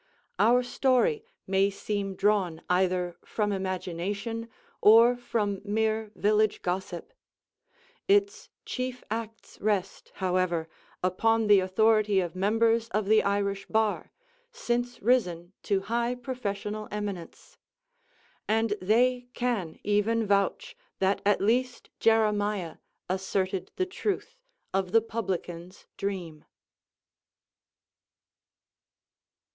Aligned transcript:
Our 0.39 0.63
story 0.63 1.23
may 1.45 1.69
seem 1.69 2.15
drawn 2.15 2.63
either 2.71 3.17
from 3.23 3.51
imagination, 3.51 4.49
or 4.81 5.15
from 5.15 5.61
mere 5.63 6.11
village 6.15 6.63
gossip: 6.63 7.13
its 8.07 8.49
chief 8.65 9.03
acts 9.11 9.61
rest, 9.61 10.11
however, 10.15 10.67
upon 11.03 11.45
the 11.45 11.59
authority 11.59 12.19
of 12.19 12.35
members 12.35 12.89
of 12.89 13.05
the 13.05 13.21
Irish 13.21 13.67
bar, 13.67 14.11
since 14.51 14.99
risen 15.03 15.53
to 15.61 15.81
high 15.81 16.15
professional 16.15 16.87
eminence; 16.89 17.59
and 18.47 18.71
they 18.81 19.27
can 19.35 19.77
even 19.83 20.25
vouch 20.25 20.75
that 20.97 21.21
at 21.27 21.41
least 21.41 21.91
Jeremiah 21.99 22.77
asserted 23.07 23.69
the 23.75 23.85
truth 23.85 24.35
of 24.73 24.93
"The 24.93 25.01
Publican's 25.03 25.85
Dream." 25.95 26.45